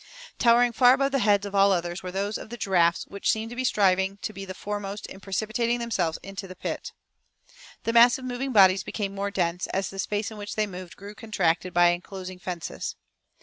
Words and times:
Towering 0.39 0.71
far 0.71 0.95
above 0.95 1.11
the 1.11 1.19
heads 1.19 1.45
of 1.45 1.53
all 1.53 1.71
others 1.71 2.01
were 2.01 2.11
those 2.11 2.35
of 2.39 2.49
the 2.49 2.57
giraffes, 2.57 3.05
which 3.05 3.29
seemed 3.29 3.53
striving 3.67 4.17
to 4.23 4.33
be 4.33 4.45
the 4.45 4.55
foremost 4.55 5.05
in 5.05 5.19
precipitating 5.19 5.77
themselves 5.77 6.17
into 6.23 6.47
the 6.47 6.55
pit. 6.55 6.91
The 7.83 7.93
mass 7.93 8.17
of 8.17 8.25
moving 8.25 8.51
bodies 8.51 8.83
became 8.83 9.13
more 9.13 9.29
dense, 9.29 9.67
as 9.67 9.91
the 9.91 9.99
space 9.99 10.31
in 10.31 10.37
which 10.37 10.55
they 10.55 10.65
moved 10.65 10.95
grew 10.95 11.13
contracted 11.13 11.71
by 11.71 11.89
the 11.89 11.93
enclosing 11.97 12.39
fences. 12.39 12.95